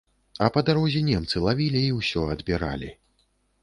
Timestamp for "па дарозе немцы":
0.55-1.43